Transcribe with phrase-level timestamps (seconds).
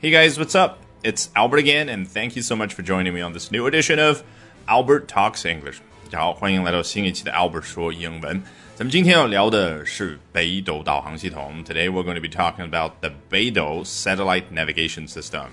[0.00, 0.78] Hey guys, what's up?
[1.02, 3.98] It's Albert again, and thank you so much for joining me on this new edition
[3.98, 4.22] of
[4.66, 5.80] Albert Talks English.
[6.04, 8.42] 大家好，欢迎来到新一期的 Albert 说英文。
[8.74, 11.64] 咱们今天要聊的是北斗导航系统。
[11.64, 15.48] Today we're going to be talking about the Beidou Satellite Navigation System.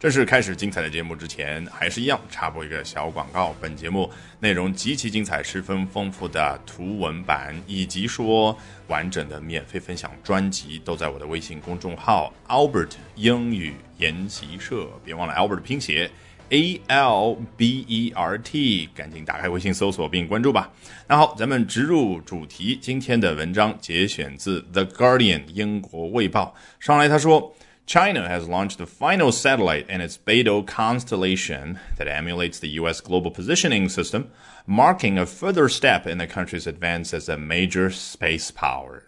[0.00, 3.54] 正式开始精彩的节目之前，还是一样插播一个小广告。
[3.60, 14.88] 本节目内容极其精彩，十分丰富的图文版以及说完整的免费分享专辑，都在我的微信公众号 Albert 英语研习社。
[15.04, 16.10] 别忘了 Albert 拼写
[16.48, 20.72] A L B E R T，赶紧打开微信搜索并关注吧。
[21.06, 22.74] 那好，咱们直入主题。
[22.80, 26.54] 今天的文章节选自 The Guardian 英国卫报。
[26.78, 27.54] 上来他说。
[27.90, 33.88] China has launched the final satellite in its Beidou constellation that emulates the US global positioning
[33.88, 34.30] system,
[34.64, 39.02] marking a further step in the country's advance as a major space power.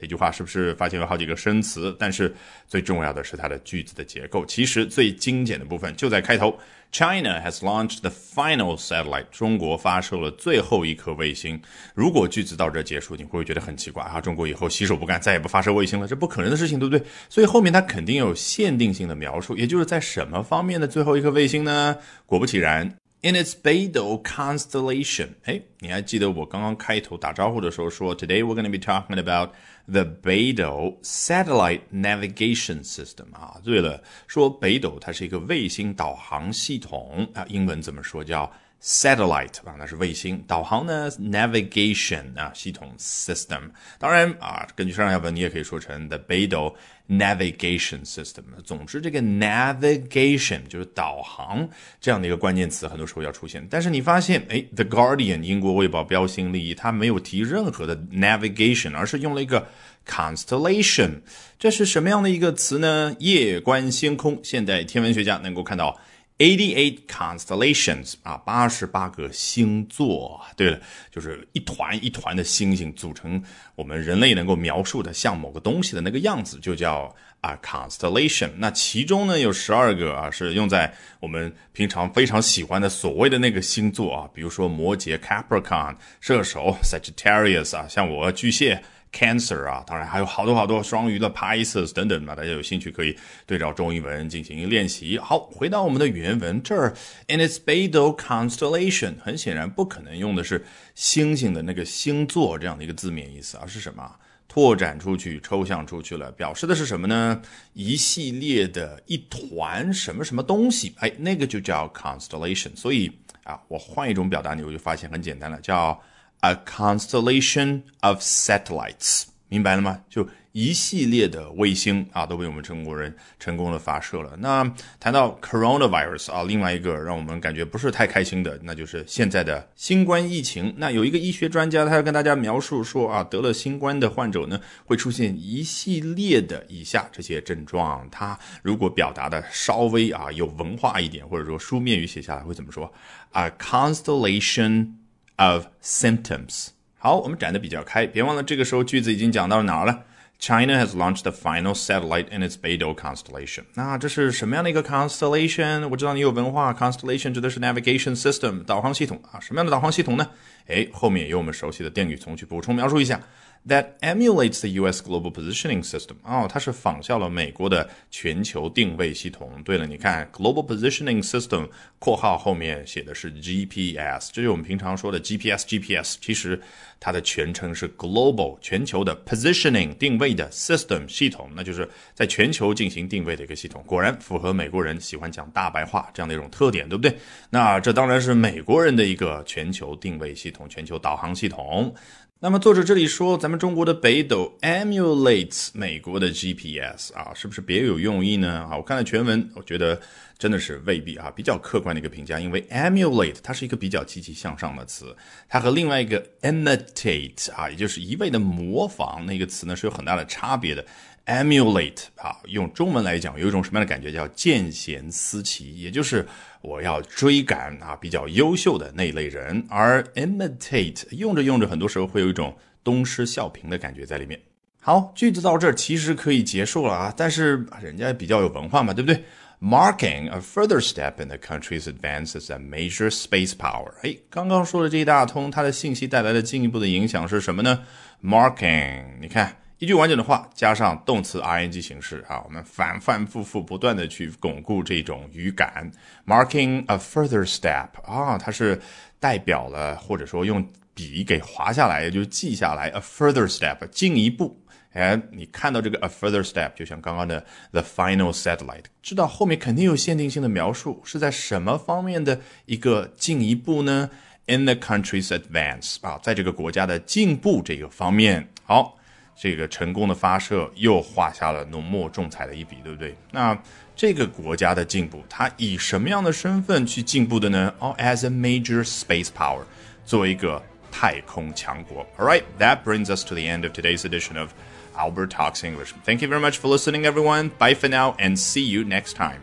[0.00, 1.94] 这句话是不是发现有好几个生词？
[1.98, 2.34] 但是
[2.66, 4.46] 最重要的是它的句子的结构。
[4.46, 6.58] 其实最精简的部分就在开头。
[6.92, 9.26] China has launched the final satellite。
[9.30, 11.60] 中国发射了最后一颗卫星。
[11.94, 14.20] 如果句子到这结束，你会不会觉得很奇怪啊？
[14.20, 16.08] 中国以后洗手不干，再也不发射卫星了？
[16.08, 17.06] 这不可能的事情，对不对？
[17.28, 21.96] 所以后面它肯定有限定性的描述，也就是在什么方面的最后一颗卫星呢？
[22.26, 22.99] 果不其然。
[23.22, 29.50] In its Beidou constellation，哎，你还记得我刚刚开头打招呼的时候说，Today we're going to be talking about
[29.86, 33.60] the Beidou satellite navigation system 啊。
[33.62, 38.50] 对了，说北斗它是一个卫星导航系统啊，英文怎么说叫
[38.82, 43.70] ？Satellite 啊，那是卫星导航呢，navigation 啊，系统 system。
[43.98, 46.74] 当然啊，根据上下文，你也可以说成 the Beidou
[47.06, 48.42] navigation system。
[48.64, 51.68] 总之，这个 navigation 就是导航
[52.00, 53.66] 这样的一个关键词，很多时候要出现。
[53.68, 59.68] 但是你发现，哎，The Guardian 英国卫报标新立异，它没有提任何的 navigation，而是用了一个
[60.08, 61.20] constellation。
[61.58, 63.14] 这是什么样的一个词呢？
[63.18, 66.00] 夜观星空，现代天文学家能够看到。
[66.40, 70.40] Eighty-eight constellations 啊，八十八个星座。
[70.56, 70.80] 对了，
[71.10, 73.42] 就是一团一团的星星组成，
[73.76, 78.48] 我们人类能够描述的像某个东西的那个样子，就叫啊 constellation。
[78.56, 80.90] 那其中呢，有十二个啊是用在
[81.20, 88.82] 我们平常非常喜欢的所谓的那个星座啊，比如说摩羯 Capricorn、射手 Sagittarius 啊，像我巨蟹。
[89.12, 95.18] Cancer 啊，当然还有好多好多双鱼的 Pisces 等等啊，大家有兴趣可以对照中英文进行练习。
[95.18, 96.94] 好，回到我们的原文这儿
[97.26, 104.14] ，In its Beidou constellation，很显然不可能用的是星星的那个星座这样的一个字面意思，而是什么？
[104.46, 107.42] 拓展出去、抽象出去了，表示的是什么呢？
[107.72, 112.74] 一系列的一团什么什么东西，哎，那个就叫 constellation。
[112.76, 113.10] 所以
[113.42, 116.00] 啊，我换一种表达，你我就发现很简单了，叫。
[116.40, 120.00] A constellation of satellites，明白了吗？
[120.08, 124.34] 就一系列的卫星啊，都被我们中国人成功的发射了。
[124.38, 124.64] 那
[124.98, 130.74] 谈到 coronavirus 啊，另外一个让我们感觉不是太开心的，那就是现在的新冠疫情。
[130.78, 138.08] 那有一个医学专家，他要跟大家描述说啊，得了新冠的患者呢，会出现一系列的以下这些症状。
[138.10, 142.90] 他如果表达的稍微啊有文化一点，或者说书面语写下来会怎么说
[143.32, 144.99] ？A constellation。
[145.40, 146.68] Of symptoms。
[146.98, 150.04] 好，我们展的比较开，别忘了这个时候句子已经讲到哪儿了。
[150.38, 153.64] China has launched the final satellite in its Beidou constellation。
[153.74, 155.86] 那这是什么样的一个 constellation？
[155.88, 159.40] 我知道你有文化，constellation 指的是 navigation system 导航系统啊。
[159.40, 160.26] 什么样的导航系统呢？
[160.66, 163.20] 哎，后面有我们熟悉的定语从句补充描述一下。
[163.68, 165.02] That emulates the U.S.
[165.02, 166.16] global positioning system。
[166.24, 169.52] 哦，它是仿效了美国的全球定位系统。
[169.62, 175.66] 对了，你看 global positioning system（ 括号后面写的是 GPS），这是我们平常说的 GPS。
[175.66, 176.58] GPS 其实
[176.98, 183.84] 它的全称是 global 全球的 positioning 定位的 system 系统，那就是在全球进行定位的一个系统。
[183.86, 187.14] 果然符合美国人喜欢讲大白话这样的一种特点，对不对？
[187.50, 191.94] 那这当然是美国人的一个全球定位系统、全球导航系统。
[192.42, 198.66] 那么作者这里说，咱们中国的北斗 emulates 美国的 GPS 啊，是不是别有用意呢？
[198.70, 200.00] 啊，我看了全文，我觉得
[200.38, 202.38] 真的是未必啊，比较客观的一个评价。
[202.38, 205.14] 因为 emulate 它是一个比较积极向上的词，
[205.48, 210.86] 它和另外一个 imitate 啊，也就是一味的模仿那个词呢，是有很大的差别的。
[211.26, 214.10] emulate 啊，用中文来讲，有一种什么样的感觉？
[214.10, 216.26] 叫见贤思齐，也就是
[216.60, 219.64] 我要追赶啊比较优秀的那一类人。
[219.68, 224.40] 而 imitate 用着用着，很多时候会有一种东施效颦的感觉在里面。
[224.80, 229.22] 好，句子到这儿其实可以结束了啊，但是人家比较有文化嘛，对不对
[229.60, 233.92] ？Marking a further step in the country's advance as a major space power。
[234.02, 237.84] 哎，刚刚说的这一大通，它的信息带来的进一步的影响是什么呢
[238.22, 239.56] ？Marking，你看。
[239.78, 245.90] 一句完整的话加上动词 ing 形式啊，我们反反复复不断的去巩固这种语感。
[246.26, 248.78] Marking a further step 啊，它是
[249.18, 250.62] 代表了或者说用
[251.08, 254.60] 笔给划下来，也就是记下来 a further step 进一步。
[254.92, 264.10] 哎，你看到这个 a further step，就像刚刚的 the final satellite，知道后面肯定有限定性的描述，是在什么方面的一个进一步呢
[264.46, 268.96] ？In the country's advance 啊，在这个国家的进步这个方面，好。
[269.42, 273.16] 这个成功的发射又画下了浓墨重彩的一笔，对不对？
[273.30, 273.58] 那
[273.96, 277.72] 这个国家的进步，它以什么样的身份去进步的呢？
[277.78, 279.62] 哦，as a major space power，
[280.04, 282.05] 作为一个太空强国。
[282.17, 284.53] All right, that brings us to the end of today's edition of
[284.97, 285.93] Albert Talks English.
[286.03, 287.51] Thank you very much for listening, everyone.
[287.57, 289.41] Bye for now, and see you next time.